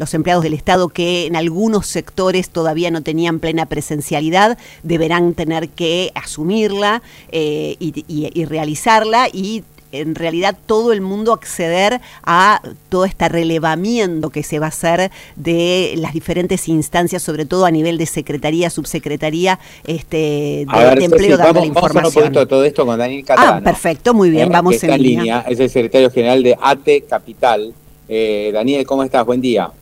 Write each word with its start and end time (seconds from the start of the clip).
Los 0.00 0.14
empleados 0.14 0.44
del 0.44 0.54
Estado 0.54 0.90
que 0.90 1.26
en 1.26 1.34
algunos 1.34 1.88
sectores 1.88 2.50
todavía 2.50 2.88
no 2.92 3.02
tenían 3.02 3.40
plena 3.40 3.66
presencialidad 3.66 4.56
deberán 4.84 5.34
tener 5.34 5.70
que 5.70 6.12
asumirla 6.14 7.02
eh, 7.32 7.74
y, 7.80 8.44
realizarla 8.44 9.26
y 9.32 9.64
en 9.90 10.14
realidad 10.14 10.56
todo 10.66 10.92
el 10.92 11.00
mundo 11.00 11.32
acceder 11.32 12.00
a 12.22 12.62
todo 12.90 13.06
este 13.06 13.28
relevamiento 13.28 14.30
que 14.30 14.44
se 14.44 14.60
va 14.60 14.66
a 14.66 14.68
hacer 14.68 15.10
de 15.34 15.94
las 15.96 16.12
diferentes 16.12 16.68
instancias, 16.68 17.20
sobre 17.20 17.44
todo 17.44 17.66
a 17.66 17.72
nivel 17.72 17.98
de 17.98 18.06
secretaría, 18.06 18.70
subsecretaría 18.70 19.58
este, 19.84 20.64
de, 20.64 21.04
empleo, 21.04 21.36
dando 21.36 21.58
la 21.58 21.66
información. 21.66 22.32
Vamos 22.32 22.46
todo 22.48 22.64
esto 22.64 22.86
con 22.86 23.00
Daniel. 23.00 23.24
Ah, 23.30 23.60
perfecto, 23.64 24.14
muy 24.14 24.30
bien, 24.30 24.46
eh, 24.46 24.52
vamos 24.52 24.80
en, 24.80 25.02
línea. 25.02 25.44
Es 25.48 25.58
el 25.58 25.68
secretario 25.68 26.08
general 26.08 26.44
de 26.44 26.56
ATE 26.62 27.02
Capital. 27.02 27.74
Eh, 28.08 28.52
Daniel, 28.54 28.86
¿cómo 28.86 29.02
estás? 29.02 29.26
Buen 29.26 29.40
día. 29.40 29.72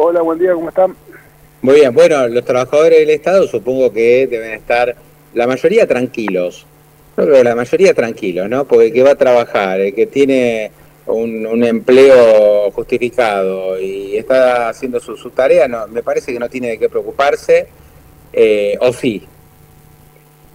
Hola, 0.00 0.22
buen 0.22 0.38
día, 0.38 0.54
¿cómo 0.54 0.68
están? 0.68 0.94
Muy 1.60 1.74
bien, 1.74 1.92
bueno, 1.92 2.28
los 2.28 2.44
trabajadores 2.44 3.00
del 3.00 3.10
Estado 3.10 3.48
supongo 3.48 3.92
que 3.92 4.28
deben 4.28 4.52
estar 4.52 4.94
la 5.34 5.44
mayoría 5.48 5.88
tranquilos. 5.88 6.64
Yo 7.16 7.24
creo 7.24 7.38
que 7.38 7.42
la 7.42 7.56
mayoría 7.56 7.92
tranquilos, 7.94 8.48
¿no? 8.48 8.64
Porque 8.64 8.86
el 8.86 8.92
que 8.92 9.02
va 9.02 9.10
a 9.10 9.14
trabajar, 9.16 9.80
el 9.80 9.92
que 9.92 10.06
tiene 10.06 10.70
un, 11.06 11.64
empleo 11.64 12.70
justificado 12.70 13.76
y 13.80 14.16
está 14.16 14.68
haciendo 14.68 15.00
su, 15.00 15.30
tarea, 15.30 15.66
no, 15.66 15.88
me 15.88 16.04
parece 16.04 16.32
que 16.32 16.38
no 16.38 16.48
tiene 16.48 16.68
de 16.68 16.78
qué 16.78 16.88
preocuparse, 16.88 17.66
eh, 18.32 18.78
o 18.80 18.92
sí. 18.92 19.26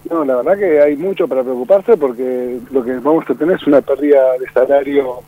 No, 0.08 0.24
la 0.24 0.36
verdad 0.36 0.56
que 0.56 0.80
hay 0.80 0.96
mucho 0.96 1.28
para 1.28 1.42
preocuparse 1.42 1.98
porque 1.98 2.60
lo 2.70 2.82
que 2.82 2.94
vamos 2.94 3.28
a 3.28 3.34
tener 3.34 3.56
es 3.56 3.66
una 3.66 3.82
pérdida 3.82 4.38
de 4.38 4.50
salario 4.54 5.18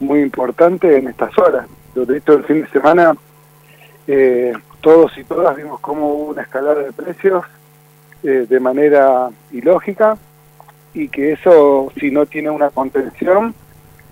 muy 0.00 0.22
importante 0.22 0.96
en 0.96 1.06
estas 1.06 1.38
horas. 1.38 1.68
De 1.94 2.16
hecho, 2.16 2.32
el 2.32 2.42
fin 2.42 2.62
de 2.62 2.68
semana 2.70 3.14
eh, 4.12 4.52
todos 4.80 5.16
y 5.16 5.22
todas 5.22 5.56
vimos 5.56 5.78
cómo 5.78 6.08
hubo 6.08 6.24
una 6.30 6.42
escalada 6.42 6.82
de 6.82 6.92
precios 6.92 7.44
eh, 8.24 8.44
de 8.48 8.58
manera 8.58 9.30
ilógica 9.52 10.18
y 10.92 11.08
que 11.08 11.34
eso, 11.34 11.92
si 12.00 12.10
no 12.10 12.26
tiene 12.26 12.50
una 12.50 12.70
contención, 12.70 13.54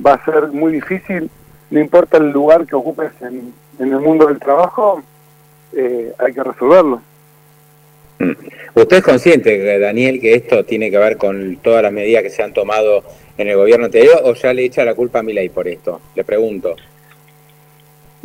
va 0.05 0.14
a 0.14 0.25
ser 0.25 0.48
muy 0.53 0.70
difícil, 0.70 1.28
no 1.70 1.81
importa 1.81 2.19
el 2.19 2.31
lugar 2.31 2.64
que 2.64 2.77
ocupes 2.77 3.11
en, 3.22 3.53
el 3.81 4.00
mundo 4.00 4.27
del 4.27 4.39
trabajo, 4.39 5.03
eh, 5.72 6.12
hay 6.17 6.33
que 6.33 6.44
resolverlo. 6.44 7.03
Mm. 8.20 8.33
¿Usted 8.75 8.98
es 8.98 9.03
consciente, 9.03 9.81
Daniel, 9.81 10.20
que 10.20 10.34
esto 10.34 10.65
tiene 10.65 10.92
que 10.92 10.98
ver 10.98 11.17
con 11.17 11.56
todas 11.56 11.83
las 11.83 11.92
medidas 11.92 12.22
que 12.22 12.31
se 12.31 12.44
han 12.44 12.53
tomado 12.53 13.03
en 13.37 13.48
el 13.48 13.56
gobierno 13.56 13.87
anterior 13.87 14.20
o 14.22 14.34
ya 14.34 14.53
le 14.53 14.65
echa 14.65 14.84
la 14.84 14.94
culpa 14.94 15.19
a 15.19 15.22
mi 15.25 15.33
ley 15.33 15.48
por 15.48 15.67
esto? 15.67 16.00
Le 16.15 16.22
pregunto. 16.22 16.77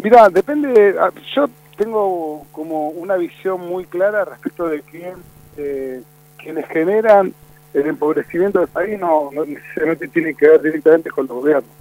Mira, 0.04 0.30
depende, 0.30 0.94
ah, 1.00 1.10
yo 1.34 1.48
tengo 1.78 2.46
como 2.52 2.90
una 2.90 3.16
visión 3.16 3.62
muy 3.62 3.86
clara 3.86 4.26
respecto 4.26 4.68
de 4.68 4.82
quién, 4.82 5.16
eh, 5.58 6.02
quienes 6.38 6.68
generan 6.68 7.34
el 7.74 7.88
empobrecimiento 7.88 8.60
del 8.60 8.68
país 8.68 9.00
no, 9.00 9.32
necesariamente 9.32 10.08
tienen 10.08 10.36
que 10.36 10.48
ver 10.48 10.62
directamente 10.62 11.10
con 11.10 11.28
los 11.28 11.38
gobiernos. 11.38 11.72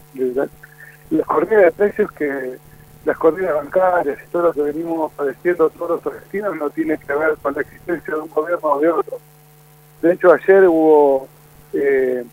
Las 1.11 1.27
corridas 1.27 1.65
de 1.65 1.73
precios 1.73 2.13
que 2.13 2.57
las 3.05 3.19
corridas 3.19 3.55
bancarias 3.55 4.19
y 4.25 4.31
todo 4.31 4.45
lo 4.45 4.53
que 4.53 4.63
venimos 4.63 5.13
padeciendo 5.13 5.69
todos 5.71 6.03
los 6.03 6.15
argentinos 6.15 6.57
no 6.57 6.71
tiene 6.71 6.97
que 6.99 7.13
ver 7.13 7.37
con 7.43 7.55
la 7.55 7.63
existencia 7.63 8.15
de 8.15 8.21
un 8.21 8.31
gobierno 8.31 8.69
o 8.69 8.81
de 8.81 8.91
otro. 8.91 9.19
De 10.01 10.13
hecho, 10.13 10.33
ayer 10.33 10.67
hubo 10.69 11.29
eh, 11.73 12.25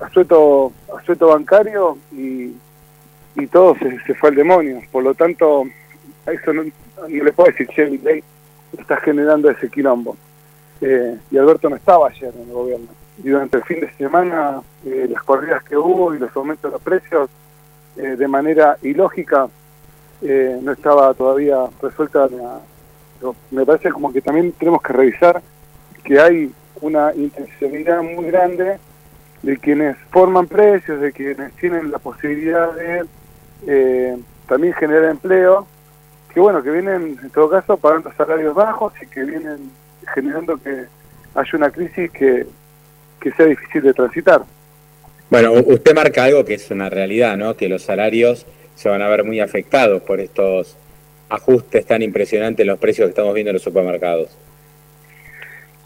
asueto, 0.00 0.72
bancario 1.20 1.96
y 2.12 2.54
y 3.36 3.46
todo 3.46 3.76
se, 3.76 4.14
fue 4.14 4.30
al 4.30 4.34
demonio. 4.34 4.80
Por 4.90 5.04
lo 5.04 5.14
tanto, 5.14 5.64
a 6.26 6.32
eso 6.32 6.52
no, 6.52 6.62
le 7.08 7.32
puedo 7.32 7.50
decir, 7.50 7.66
che, 7.68 7.86
ley 7.86 8.22
está 8.76 8.96
generando 8.98 9.50
ese 9.50 9.68
quilombo. 9.68 10.16
Eh, 10.80 11.16
y 11.30 11.38
Alberto 11.38 11.70
no 11.70 11.76
estaba 11.76 12.08
ayer 12.08 12.32
en 12.34 12.48
el 12.48 12.52
gobierno. 12.52 12.88
Y 13.22 13.30
durante 13.30 13.56
el 13.58 13.64
fin 13.64 13.80
de 13.80 13.92
semana, 13.94 14.60
eh, 14.84 15.08
las 15.10 15.22
corridas 15.22 15.62
que 15.64 15.76
hubo 15.76 16.14
y 16.14 16.18
los 16.18 16.34
aumentos 16.36 16.70
de 16.70 16.74
los 16.74 16.82
precios, 16.82 17.30
eh, 17.96 18.16
de 18.16 18.28
manera 18.28 18.76
ilógica, 18.82 19.48
no 20.22 20.72
estaba 20.72 21.12
todavía 21.14 21.58
resuelta. 21.80 22.26
me 23.50 23.66
parece 23.66 23.92
como 23.92 24.12
que 24.12 24.22
también 24.22 24.52
tenemos 24.52 24.80
que 24.82 24.92
revisar 24.92 25.42
que 26.02 26.18
hay 26.18 26.50
una 26.80 27.14
intencionalidad 27.14 28.02
muy 28.02 28.26
grande 28.26 28.78
de 29.42 29.58
quienes 29.58 29.96
forman 30.10 30.46
precios, 30.46 31.00
de 31.00 31.12
quienes 31.12 31.52
tienen 31.52 31.90
la 31.90 31.98
posibilidad 31.98 32.72
de 32.72 33.04
eh, 33.66 34.16
también 34.48 34.74
genera 34.74 35.10
empleo, 35.10 35.66
que 36.36 36.40
bueno, 36.40 36.62
que 36.62 36.70
vienen 36.70 37.18
en 37.22 37.30
todo 37.30 37.48
caso 37.48 37.78
pagando 37.78 38.12
salarios 38.12 38.54
bajos 38.54 38.92
y 39.00 39.06
que 39.06 39.24
vienen 39.24 39.70
generando 40.12 40.58
que 40.58 40.84
haya 41.34 41.50
una 41.54 41.70
crisis 41.70 42.10
que, 42.10 42.46
que 43.18 43.32
sea 43.32 43.46
difícil 43.46 43.80
de 43.80 43.94
transitar. 43.94 44.42
Bueno, 45.30 45.52
usted 45.52 45.94
marca 45.94 46.24
algo 46.24 46.44
que 46.44 46.52
es 46.52 46.70
una 46.70 46.90
realidad, 46.90 47.38
¿no? 47.38 47.56
Que 47.56 47.70
los 47.70 47.84
salarios 47.84 48.44
se 48.74 48.86
van 48.90 49.00
a 49.00 49.08
ver 49.08 49.24
muy 49.24 49.40
afectados 49.40 50.02
por 50.02 50.20
estos 50.20 50.76
ajustes 51.30 51.86
tan 51.86 52.02
impresionantes 52.02 52.64
en 52.64 52.66
los 52.66 52.78
precios 52.78 53.06
que 53.06 53.12
estamos 53.12 53.32
viendo 53.32 53.48
en 53.48 53.54
los 53.54 53.62
supermercados. 53.62 54.36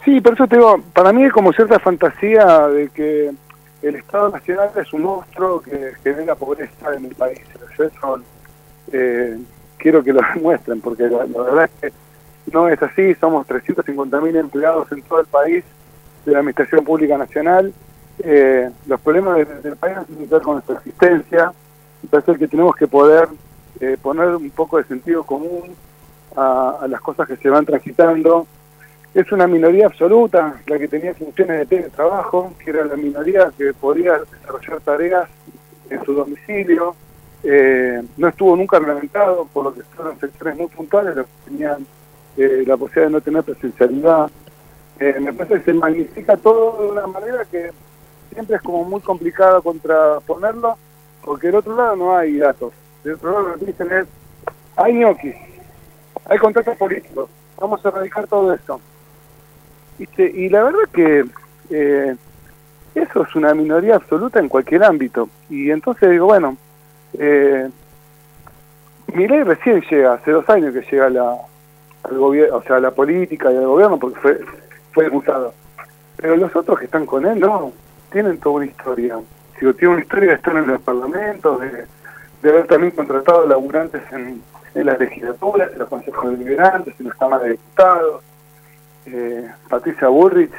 Sí, 0.04 0.20
por 0.20 0.34
eso 0.34 0.48
te 0.48 0.56
digo, 0.56 0.82
para 0.92 1.12
mí 1.12 1.26
es 1.26 1.32
como 1.32 1.52
cierta 1.52 1.78
fantasía 1.78 2.66
de 2.66 2.88
que 2.88 3.30
el 3.82 3.94
Estado 3.94 4.30
Nacional 4.30 4.70
es 4.74 4.92
un 4.92 5.02
monstruo 5.02 5.62
que 5.62 5.92
genera 6.02 6.34
pobreza 6.34 6.92
en 6.96 7.04
el 7.04 7.14
país. 7.14 7.38
Eso 7.78 8.20
eh, 8.92 9.38
quiero 9.80 10.02
que 10.02 10.12
lo 10.12 10.20
demuestren, 10.34 10.80
porque 10.80 11.04
la, 11.04 11.24
verdad 11.24 11.64
es 11.64 11.92
que 11.92 12.52
no 12.52 12.68
es 12.68 12.82
así. 12.82 13.14
Somos 13.14 13.46
350.000 13.46 14.36
empleados 14.36 14.90
en 14.92 15.02
todo 15.02 15.20
el 15.20 15.26
país 15.26 15.64
de 16.24 16.32
la 16.32 16.38
Administración 16.38 16.84
Pública 16.84 17.18
Nacional. 17.18 17.72
Eh, 18.22 18.70
los 18.86 19.00
problemas 19.00 19.38
del, 19.62 19.76
país 19.76 19.96
no 19.96 20.04
tienen 20.04 20.28
que 20.28 20.34
ver 20.34 20.42
con 20.42 20.54
nuestra 20.54 20.76
existencia. 20.76 21.52
Parece 22.10 22.36
que 22.36 22.48
tenemos 22.48 22.76
que 22.76 22.86
poder 22.86 23.28
eh, 23.80 23.96
poner 24.00 24.28
un 24.28 24.50
poco 24.50 24.78
de 24.78 24.84
sentido 24.84 25.24
común 25.24 25.74
a 26.36 26.86
las 26.88 27.00
cosas 27.00 27.26
que 27.26 27.36
se 27.36 27.50
van 27.50 27.66
transitando 27.66 28.46
es 29.14 29.32
una 29.32 29.46
minoría 29.46 29.86
absoluta 29.86 30.60
la 30.66 30.78
que 30.78 30.86
tenía 30.86 31.14
funciones 31.14 31.58
de 31.58 31.66
teletrabajo, 31.66 32.52
que 32.62 32.70
era 32.70 32.84
la 32.84 32.96
minoría 32.96 33.50
que 33.56 33.72
podía 33.74 34.18
desarrollar 34.18 34.80
tareas 34.82 35.28
en 35.88 36.04
su 36.04 36.14
domicilio. 36.14 36.94
Eh, 37.42 38.02
no 38.16 38.28
estuvo 38.28 38.54
nunca 38.56 38.78
reglamentado, 38.78 39.46
por 39.52 39.64
lo 39.64 39.74
que 39.74 39.82
fueron 39.82 40.18
sectores 40.18 40.56
muy 40.56 40.66
puntuales 40.66 41.16
los 41.16 41.26
que 41.26 41.50
tenían 41.50 41.86
eh, 42.36 42.64
la 42.66 42.76
posibilidad 42.76 43.06
de 43.06 43.12
no 43.12 43.20
tener 43.20 43.42
presencialidad. 43.42 44.30
Eh, 44.98 45.16
me 45.20 45.32
parece 45.32 45.54
que 45.56 45.64
se 45.64 45.72
magnifica 45.72 46.36
todo 46.36 46.82
de 46.82 46.92
una 46.92 47.06
manera 47.06 47.44
que 47.50 47.70
siempre 48.32 48.56
es 48.56 48.62
como 48.62 48.84
muy 48.84 49.00
complicado 49.00 49.62
contraponerlo, 49.62 50.76
porque 51.24 51.46
del 51.46 51.56
otro 51.56 51.74
lado 51.74 51.96
no 51.96 52.16
hay 52.16 52.36
datos. 52.36 52.72
Del 53.02 53.14
otro 53.14 53.32
lado 53.32 53.48
lo 53.48 53.54
que 53.54 53.66
dicen 53.66 53.90
es, 53.90 54.06
hay 54.76 54.94
ñoquis, 54.94 55.34
hay 56.26 56.38
contratos 56.38 56.76
políticos, 56.76 57.30
vamos 57.58 57.84
a 57.84 57.88
erradicar 57.88 58.26
todo 58.26 58.52
esto. 58.52 58.80
Y 60.18 60.48
la 60.48 60.62
verdad 60.62 60.88
que 60.92 61.24
eh, 61.70 62.16
eso 62.94 63.22
es 63.22 63.34
una 63.34 63.54
minoría 63.54 63.96
absoluta 63.96 64.40
en 64.40 64.48
cualquier 64.48 64.84
ámbito. 64.84 65.28
Y 65.48 65.70
entonces 65.70 66.10
digo, 66.10 66.26
bueno, 66.26 66.56
eh, 67.18 67.70
recién 69.08 69.82
llega, 69.90 70.14
hace 70.14 70.30
dos 70.30 70.48
años 70.48 70.72
que 70.72 70.82
llega 70.90 71.10
la, 71.10 71.36
al 72.04 72.18
gobierno, 72.18 72.56
o 72.56 72.62
sea, 72.62 72.76
a 72.76 72.80
la 72.80 72.90
política 72.90 73.50
y 73.52 73.56
al 73.56 73.66
gobierno 73.66 73.98
porque 73.98 74.20
fue, 74.20 74.40
fue 74.92 75.04
diputado. 75.04 75.54
Pero 76.16 76.36
los 76.36 76.54
otros 76.54 76.78
que 76.78 76.84
están 76.84 77.06
con 77.06 77.26
él, 77.26 77.40
no, 77.40 77.72
tienen 78.12 78.38
toda 78.38 78.56
una 78.56 78.66
historia. 78.66 79.18
Digo, 79.60 79.74
tienen 79.74 79.94
una 79.94 80.02
historia 80.02 80.28
de 80.30 80.36
estar 80.36 80.56
en 80.56 80.66
los 80.66 80.80
parlamentos, 80.80 81.60
de, 81.60 81.86
de 82.42 82.50
haber 82.50 82.66
también 82.66 82.92
contratado 82.92 83.46
laburantes 83.46 84.02
en, 84.12 84.42
las 84.74 84.98
legislaturas, 84.98 85.72
en 85.72 85.78
los 85.78 85.88
consejos 85.88 86.30
deliberantes, 86.30 86.94
en 87.00 87.08
las 87.08 87.16
cámaras 87.16 87.44
de 87.44 87.50
diputados 87.50 88.22
eh, 89.06 89.50
Patricia 89.68 90.08
Bullrich 90.08 90.52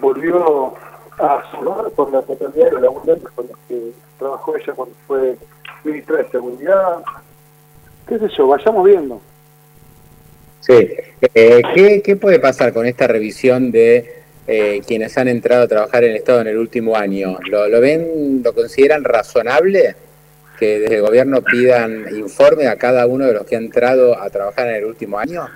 volvió 0.00 0.74
a 1.18 1.42
sumar 1.50 1.90
por 1.90 2.12
la 2.12 2.22
totalidad 2.22 2.70
de 2.70 2.80
laburantes 2.80 3.30
con 3.34 3.46
los 3.46 3.56
que 3.68 3.92
trabajó 4.18 4.56
ella 4.56 4.72
cuando 4.74 4.94
fue 5.06 5.38
ministra 5.84 6.18
de 6.18 6.28
Seguridad. 6.30 7.02
¿Qué 8.06 8.18
sé 8.18 8.28
yo? 8.36 8.48
Vayamos 8.48 8.84
viendo. 8.84 9.20
Sí. 10.60 10.90
Eh, 11.34 11.62
¿qué, 11.74 12.02
¿Qué 12.02 12.16
puede 12.16 12.38
pasar 12.38 12.72
con 12.72 12.86
esta 12.86 13.06
revisión 13.06 13.70
de 13.70 14.22
eh, 14.46 14.80
quienes 14.86 15.16
han 15.18 15.28
entrado 15.28 15.64
a 15.64 15.68
trabajar 15.68 16.04
en 16.04 16.10
el 16.10 16.16
Estado 16.16 16.40
en 16.40 16.48
el 16.48 16.58
último 16.58 16.96
año? 16.96 17.38
¿Lo, 17.50 17.68
¿Lo 17.68 17.80
ven, 17.80 18.42
lo 18.42 18.54
consideran 18.54 19.04
razonable 19.04 19.94
que 20.58 20.80
desde 20.80 20.96
el 20.96 21.02
gobierno 21.02 21.42
pidan 21.42 22.06
informe 22.16 22.66
a 22.66 22.76
cada 22.76 23.06
uno 23.06 23.26
de 23.26 23.34
los 23.34 23.46
que 23.46 23.56
han 23.56 23.64
entrado 23.64 24.20
a 24.20 24.28
trabajar 24.28 24.68
en 24.68 24.76
el 24.76 24.84
último 24.86 25.18
año? 25.18 25.46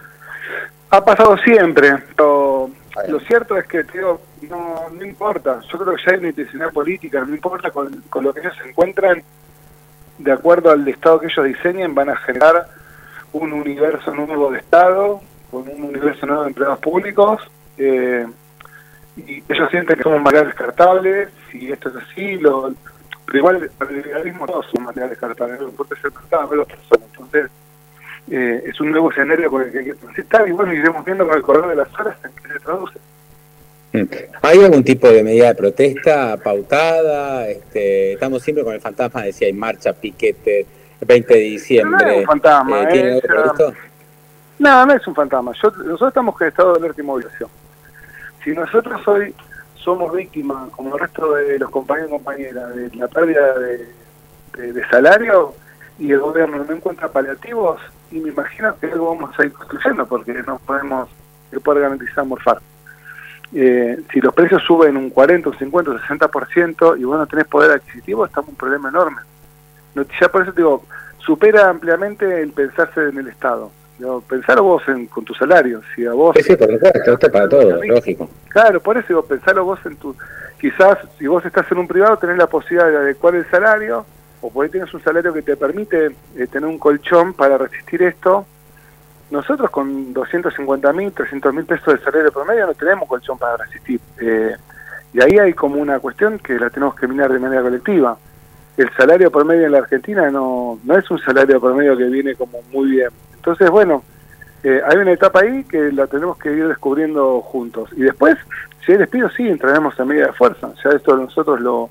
Ha 0.91 1.05
pasado 1.05 1.37
siempre, 1.39 1.91
pero 2.09 2.71
lo 3.09 3.21
cierto 3.21 3.57
es 3.57 3.67
que 3.67 3.85
tío, 3.85 4.21
no, 4.43 4.89
no 4.91 5.05
importa, 5.05 5.61
yo 5.71 5.79
creo 5.79 5.97
que 5.97 6.03
ya 6.05 6.13
hay 6.13 6.19
una 6.19 6.29
intensidad 6.29 6.73
política, 6.73 7.25
no 7.25 7.35
importa 7.35 7.71
con, 7.71 8.03
lo 8.21 8.35
que 8.35 8.41
ellos 8.41 8.55
se 8.63 8.69
encuentran, 8.69 9.23
de 10.19 10.33
acuerdo 10.33 10.71
al 10.71 10.87
estado 10.87 11.21
que 11.21 11.27
ellos 11.27 11.47
diseñen, 11.47 11.95
van 11.95 12.11
a 12.11 12.17
generar 12.17 12.67
un 13.33 13.53
universo 13.53 14.15
nuevo 14.15 14.51
de 14.51 14.59
Estado, 14.59 15.21
con 15.51 15.69
un 15.69 15.85
universo 15.85 16.27
nuevo 16.27 16.43
de 16.43 16.49
empleados 16.49 16.79
públicos, 16.79 17.43
eh, 17.79 18.27
y 19.17 19.43
ellos 19.49 19.71
sienten 19.71 19.97
que 19.97 20.03
somos 20.03 20.23
materiales 20.23 20.55
descartables, 20.55 21.29
si 21.51 21.71
esto 21.71 21.91
es 21.91 21.97
así, 21.97 22.37
lo, 22.37 22.73
pero 23.27 23.39
igual 23.39 23.71
el 23.81 23.97
liberalismo 23.97 24.47
todos 24.47 24.67
son 24.67 24.85
materiales 24.85 25.19
descartables, 25.19 25.61
no 25.61 25.69
importa 25.69 25.97
ser 25.97 26.13
mercado, 26.13 26.55
las 26.55 26.67
personas. 26.67 27.09
Entonces, 27.13 27.51
eh, 28.31 28.63
es 28.67 28.81
un 28.81 28.91
nuevo 28.91 29.11
escenario 29.11 29.51
con 29.51 29.63
el 29.63 29.73
que 29.73 29.79
hay 29.79 29.85
que 29.87 29.95
transitar 29.95 30.49
y 30.49 30.53
bueno, 30.53 30.73
iremos 30.73 31.05
viendo 31.05 31.27
con 31.27 31.37
el 31.37 31.43
correr 31.43 31.67
de 31.67 31.77
las 31.77 32.01
horas 32.01 32.17
en 32.25 32.31
qué 32.43 32.53
se 32.53 32.61
traduce. 32.61 32.99
Mm. 33.93 34.03
¿Hay 34.43 34.65
algún 34.65 34.85
tipo 34.85 35.09
de 35.09 35.23
medida 35.23 35.49
de 35.49 35.55
protesta 35.55 36.37
pautada? 36.39 37.49
Este, 37.49 38.15
estamos 38.15 38.43
siempre 38.43 38.65
con 38.65 38.75
el 38.75 38.81
fantasma 38.81 39.23
de 39.23 39.33
si 39.33 39.45
hay 39.45 39.53
marcha, 39.53 39.93
piquete, 39.93 40.67
20 41.01 41.35
de 41.35 41.41
diciembre. 41.41 42.05
No, 42.05 42.13
es 42.13 42.19
un 42.21 42.27
fantasma. 42.27 42.89
¿Tiene 42.89 43.19
eh, 43.19 43.23
algo 43.29 43.75
no, 44.59 44.87
no 44.87 44.93
es 44.93 45.07
un 45.09 45.15
fantasma. 45.15 45.53
Yo, 45.61 45.71
nosotros 45.71 46.09
estamos 46.09 46.41
en 46.41 46.47
estado 46.49 46.73
de 46.73 46.79
alerta 46.79 47.01
y 47.01 47.05
movilización. 47.05 47.51
Si 48.45 48.51
nosotros 48.53 49.07
hoy 49.09 49.35
somos 49.75 50.13
víctimas, 50.15 50.71
como 50.71 50.95
el 50.95 51.01
resto 51.01 51.35
de 51.35 51.59
los 51.59 51.69
compañeros 51.71 52.11
y 52.11 52.13
compañeras, 52.13 52.77
de 52.77 52.91
la 52.95 53.09
pérdida 53.09 53.59
de, 53.59 54.85
salario 54.89 55.55
y 55.99 56.13
el 56.13 56.21
gobierno 56.21 56.65
no 56.65 56.73
encuentra 56.73 57.09
paliativos, 57.09 57.81
y 58.11 58.21
me 58.21 58.29
imagino 58.29 58.79
que 58.79 58.87
algo 58.87 59.17
vamos 59.17 59.39
a 59.39 59.45
ir 59.45 59.53
construyendo 59.53 60.07
porque 60.07 60.33
no 60.47 60.59
podemos 60.61 61.09
poder 61.65 61.83
garantizar 61.83 62.25
morfar. 62.25 62.61
Eh, 63.55 64.01
si 64.13 64.21
los 64.21 64.35
precios 64.35 64.63
suben 64.63 64.97
un 64.97 65.11
40, 65.11 65.51
un 65.51 65.59
50, 65.59 65.91
un 65.91 65.99
60% 65.99 66.99
y 66.99 67.05
vos 67.05 67.19
no 67.19 67.27
tenés 67.27 67.47
poder 67.47 67.73
adquisitivo, 67.73 68.25
estamos 68.25 68.49
en 68.49 68.53
un 68.53 68.59
problema 68.59 68.89
enorme. 68.89 69.21
No, 69.95 70.05
ya 70.21 70.29
por 70.29 70.43
eso 70.43 70.53
te 70.53 70.63
digo, 70.63 70.85
supera 71.19 71.69
ampliamente 71.69 72.41
el 72.41 72.53
pensarse 72.53 73.09
en 73.09 73.19
el 73.19 73.29
Estado. 73.29 73.71
Digo, 73.99 74.23
pensalo 74.23 74.63
vos 74.63 74.83
en, 74.89 75.07
con 75.07 75.25
tu 75.25 75.35
salario. 75.35 75.83
Si 75.95 76.07
a 76.07 76.13
vos. 76.13 76.37
Sí, 76.41 76.57
por 76.57 76.73
supuesto, 76.73 77.13
esto 77.13 77.31
para 77.31 77.49
todo, 77.49 77.85
lógico. 77.85 78.29
Claro, 78.49 78.81
por 78.81 78.97
eso 78.97 79.09
digo, 79.09 79.25
pensalo 79.25 79.65
vos 79.65 79.79
en 79.85 79.97
tu. 79.97 80.17
Quizás 80.59 80.99
si 81.19 81.27
vos 81.27 81.45
estás 81.45 81.71
en 81.71 81.79
un 81.79 81.89
privado, 81.89 82.17
tenés 82.17 82.39
la 82.39 82.47
posibilidad 82.47 82.89
de 82.89 82.97
adecuar 82.97 83.35
el 83.35 83.49
salario, 83.51 84.07
o 84.41 84.51
por 84.51 84.65
ahí 84.65 84.71
tienes 84.71 84.93
un 84.95 85.03
salario 85.03 85.33
que 85.33 85.43
te 85.43 85.57
permite 85.57 86.07
eh, 86.37 86.47
tener 86.51 86.69
un 86.69 86.79
colchón 86.79 87.35
para 87.35 87.59
resistir 87.59 88.03
esto, 88.03 88.47
nosotros 89.33 89.71
con 89.71 90.13
250 90.13 90.93
mil, 90.93 91.11
300 91.11 91.55
mil 91.55 91.65
pesos 91.65 91.95
de 91.95 92.05
salario 92.05 92.31
promedio 92.31 92.67
no 92.67 92.75
tenemos 92.75 93.09
colchón 93.09 93.39
para 93.39 93.57
resistir. 93.57 93.99
Eh, 94.21 94.55
y 95.15 95.23
ahí 95.23 95.39
hay 95.39 95.55
como 95.55 95.77
una 95.77 95.99
cuestión 95.99 96.39
que 96.39 96.59
la 96.59 96.69
tenemos 96.69 96.95
que 96.95 97.09
mirar 97.09 97.33
de 97.33 97.39
manera 97.39 97.63
colectiva. 97.63 98.17
El 98.77 98.91
salario 98.95 99.31
promedio 99.31 99.67
en 99.67 99.73
la 99.73 99.79
Argentina 99.79 100.31
no, 100.31 100.79
no 100.85 100.99
es 100.99 101.11
un 101.11 101.19
salario 101.19 101.61
promedio 101.61 101.97
que 101.97 102.05
viene 102.05 102.35
como 102.35 102.61
muy 102.73 102.91
bien. 102.91 103.09
Entonces, 103.35 103.71
bueno, 103.71 104.05
eh, 104.63 104.83
hay 104.87 104.99
una 104.99 105.13
etapa 105.13 105.41
ahí 105.41 105.65
que 105.65 105.91
la 105.93 106.07
tenemos 106.07 106.37
que 106.37 106.53
ir 106.53 106.69
descubriendo 106.69 107.41
juntos. 107.41 107.89
Y 107.97 108.03
después, 108.03 108.37
si 108.85 108.93
hay 108.93 108.99
despido, 108.99 109.31
sí, 109.31 109.49
entraremos 109.49 109.99
en 109.99 110.09
medida 110.09 110.27
de 110.27 110.33
fuerza. 110.35 110.71
Ya 110.85 110.91
esto 110.91 111.17
nosotros 111.17 111.59
lo, 111.59 111.89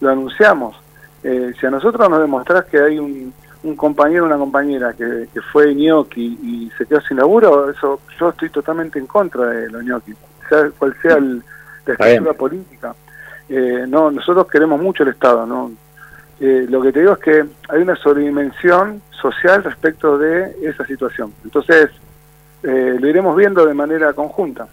lo 0.00 0.08
anunciamos. 0.08 0.76
Eh, 1.24 1.52
si 1.58 1.66
a 1.66 1.70
nosotros 1.70 2.08
nos 2.08 2.20
demostrás 2.20 2.64
que 2.66 2.78
hay 2.78 2.98
un, 3.00 3.32
un 3.66 3.76
compañero 3.76 4.24
o 4.24 4.26
una 4.26 4.38
compañera 4.38 4.92
que, 4.92 5.28
fue 5.52 5.74
ñoqui 5.74 6.38
y 6.42 6.70
se 6.78 6.86
quedó 6.86 7.00
sin 7.00 7.16
laburo, 7.16 7.68
eso 7.70 8.00
yo 8.18 8.30
estoy 8.30 8.48
totalmente 8.50 8.98
en 8.98 9.06
contra 9.06 9.46
de 9.46 9.68
los 9.70 9.82
ñoqui, 9.82 10.14
sea 10.48 10.70
cual 10.78 10.96
sea 11.02 11.16
el, 11.16 11.42
la 11.84 11.94
estructura 11.94 12.32
política. 12.34 12.94
Eh, 13.48 13.84
no, 13.88 14.10
nosotros 14.10 14.46
queremos 14.48 14.80
mucho 14.80 15.02
el 15.02 15.10
Estado, 15.10 15.46
¿no? 15.46 15.72
Eh, 16.38 16.66
lo 16.68 16.82
que 16.82 16.92
te 16.92 17.00
digo 17.00 17.12
es 17.12 17.18
que 17.18 17.44
hay 17.68 17.82
una 17.82 17.96
sobredimensión 17.96 19.02
social 19.10 19.64
respecto 19.64 20.18
de 20.18 20.54
esa 20.62 20.84
situación. 20.84 21.32
Entonces, 21.44 21.90
eh, 22.62 22.96
lo 23.00 23.08
iremos 23.08 23.36
viendo 23.36 23.64
de 23.66 23.74
manera 23.74 24.12
conjunta. 24.12 24.68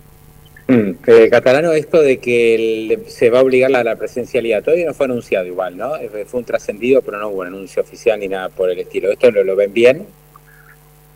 Mm, 0.67 0.91
eh, 1.07 1.29
catalano, 1.29 1.73
esto 1.73 2.01
de 2.01 2.19
que 2.19 3.03
se 3.07 3.29
va 3.29 3.39
a 3.39 3.43
obligar 3.43 3.75
a 3.75 3.83
la 3.83 3.95
presencialidad, 3.95 4.63
todavía 4.63 4.85
no 4.85 4.93
fue 4.93 5.07
anunciado 5.07 5.45
igual, 5.45 5.75
¿no? 5.75 5.97
Eh, 5.97 6.25
fue 6.25 6.39
un 6.39 6.45
trascendido, 6.45 7.01
pero 7.01 7.17
no 7.17 7.29
hubo 7.29 7.41
un 7.41 7.47
anuncio 7.47 7.81
oficial 7.81 8.19
ni 8.19 8.29
nada 8.29 8.49
por 8.49 8.69
el 8.69 8.79
estilo. 8.79 9.11
¿Esto 9.11 9.29
lo, 9.31 9.43
lo 9.43 9.55
ven 9.55 9.73
bien? 9.73 10.07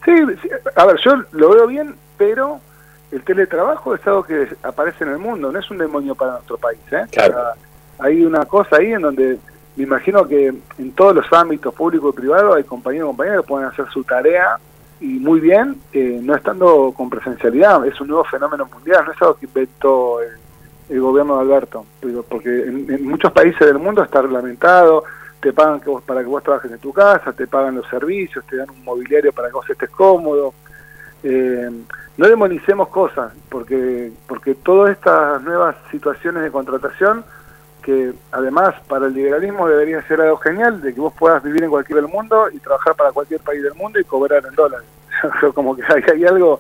Sí, 0.04 0.12
a 0.76 0.86
ver, 0.86 0.98
yo 1.04 1.24
lo 1.32 1.50
veo 1.50 1.68
bien, 1.68 1.96
pero 2.18 2.60
el 3.12 3.22
teletrabajo 3.24 3.96
es 3.96 4.06
algo 4.06 4.24
que 4.24 4.48
aparece 4.64 5.04
en 5.04 5.12
el 5.12 5.18
mundo, 5.18 5.52
no 5.52 5.60
es 5.60 5.72
un 5.72 5.78
demonio 5.78 6.16
para 6.16 6.34
nuestro 6.34 6.58
país. 6.58 6.80
¿eh? 6.92 7.06
hay 8.00 8.24
una 8.24 8.46
cosa 8.46 8.78
ahí 8.78 8.94
en 8.94 9.02
donde 9.02 9.38
me 9.76 9.84
imagino 9.84 10.28
que 10.28 10.48
en 10.48 10.92
todos 10.94 11.16
los 11.16 11.26
ámbitos 11.32 11.74
público 11.74 12.10
y 12.10 12.14
privado 12.14 12.54
hay 12.54 12.64
compañeros 12.64 13.08
y 13.08 13.10
compañeras 13.10 13.42
que 13.42 13.48
pueden 13.48 13.68
hacer 13.68 13.86
su 13.94 14.04
tarea 14.04 14.60
y 15.00 15.20
muy 15.20 15.40
bien, 15.40 15.76
eh, 15.94 16.20
no 16.24 16.36
estando 16.36 16.94
con 16.96 17.10
presencialidad, 17.10 17.86
es 17.86 18.00
un 18.02 18.08
nuevo 18.08 18.24
fenómeno 18.24 18.68
mundial, 18.74 19.06
no 19.06 19.12
es 19.12 19.22
algo 19.22 19.36
que 19.36 19.46
inventó 19.46 20.20
el, 20.22 21.02
gobierno 21.02 21.36
de 21.36 21.42
Alberto, 21.42 21.86
porque 22.30 22.50
en, 22.50 23.06
muchos 23.06 23.32
países 23.32 23.60
del 23.60 23.78
mundo 23.78 24.02
está 24.02 24.22
reglamentado, 24.22 25.04
te 25.40 25.54
pagan 25.54 25.80
que 25.80 25.90
vos, 25.90 26.02
para 26.02 26.22
que 26.22 26.28
vos 26.28 26.42
trabajes 26.42 26.72
en 26.72 26.80
tu 26.80 26.94
casa, 26.94 27.34
te 27.34 27.46
pagan 27.46 27.76
los 27.76 27.88
servicios, 27.88 28.46
te 28.46 28.56
dan 28.56 28.70
un 28.70 28.84
mobiliario 28.84 29.32
para 29.34 29.50
que 29.50 29.54
vos 29.54 29.70
estés 29.70 29.90
cómodo. 29.90 30.54
Eh, 31.24 31.70
no 32.18 32.28
demonicemos 32.28 32.88
cosas, 32.88 33.34
porque, 33.50 34.12
porque 34.28 34.56
todas 34.56 34.92
estas 34.92 35.42
nuevas 35.44 35.76
situaciones 35.92 36.42
de 36.42 36.52
contratación 36.52 37.24
que 37.88 38.12
además 38.34 38.76
para 38.90 39.08
el 39.08 39.14
liberalismo 39.14 39.66
debería 39.66 40.06
ser 40.10 40.20
algo 40.20 40.36
genial, 40.36 40.82
de 40.82 40.94
que 40.94 41.00
vos 41.00 41.14
puedas 41.18 41.42
vivir 41.42 41.64
en 41.64 41.70
cualquier 41.70 42.02
del 42.02 42.10
mundo 42.10 42.50
y 42.52 42.60
trabajar 42.60 42.94
para 42.96 43.14
cualquier 43.14 43.40
país 43.40 43.64
del 43.64 43.76
mundo 43.76 43.98
y 43.98 44.04
cobrar 44.04 44.46
en 44.46 44.54
dólares. 44.56 44.86
Como 45.56 45.74
que 45.74 45.84
hay, 46.12 46.26
algo 46.26 46.60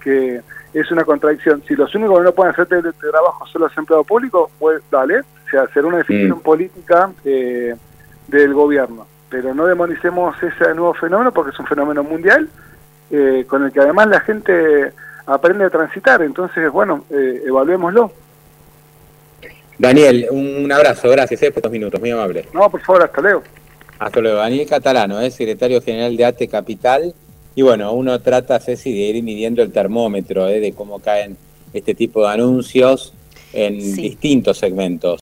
que 0.00 0.40
es 0.72 0.90
una 0.92 1.04
contradicción. 1.04 1.64
Si 1.66 1.74
los 1.74 1.92
únicos 1.96 2.18
que 2.18 2.24
no 2.26 2.32
pueden 2.32 2.52
hacer 2.52 2.68
este 2.72 3.10
trabajo 3.10 3.44
son 3.48 3.62
los 3.62 3.76
empleados 3.76 4.06
públicos, 4.06 4.52
pues 4.56 4.80
dale, 4.88 5.18
o 5.18 5.50
sea, 5.50 5.62
hacer 5.62 5.84
una 5.84 5.98
definición 5.98 6.38
mm. 6.38 6.42
política 6.42 7.10
eh, 7.24 7.74
del 8.28 8.54
gobierno. 8.54 9.04
Pero 9.30 9.52
no 9.54 9.66
demonicemos 9.66 10.40
ese 10.40 10.74
nuevo 10.76 10.94
fenómeno 10.94 11.32
porque 11.32 11.50
es 11.50 11.58
un 11.58 11.66
fenómeno 11.66 12.04
mundial 12.04 12.48
eh, 13.10 13.44
con 13.48 13.64
el 13.64 13.72
que 13.72 13.80
además 13.80 14.06
la 14.06 14.20
gente 14.20 14.92
aprende 15.26 15.64
a 15.64 15.70
transitar. 15.70 16.22
Entonces, 16.22 16.70
bueno, 16.70 17.04
eh, 17.10 17.42
evaluémoslo. 17.46 18.12
Daniel, 19.78 20.26
un 20.30 20.70
abrazo, 20.72 21.08
gracias 21.08 21.40
eh, 21.42 21.50
por 21.52 21.58
estos 21.58 21.72
minutos, 21.72 22.00
muy 22.00 22.10
amable. 22.10 22.46
No, 22.52 22.68
por 22.68 22.80
favor, 22.80 23.04
hasta 23.04 23.20
luego. 23.20 23.42
Hasta 23.98 24.20
luego. 24.20 24.38
Daniel 24.38 24.66
Catalano, 24.66 25.20
eh, 25.20 25.30
secretario 25.30 25.80
general 25.80 26.16
de 26.16 26.24
ATE 26.24 26.48
Capital. 26.48 27.14
Y 27.54 27.62
bueno, 27.62 27.92
uno 27.92 28.20
trata, 28.20 28.58
Ceci, 28.60 28.92
de 28.92 28.98
ir 28.98 29.22
midiendo 29.22 29.62
el 29.62 29.72
termómetro 29.72 30.48
eh, 30.48 30.60
de 30.60 30.72
cómo 30.72 30.98
caen 30.98 31.36
este 31.72 31.94
tipo 31.94 32.22
de 32.22 32.32
anuncios 32.34 33.12
en 33.52 33.78
distintos 33.96 34.58
segmentos. 34.58 35.16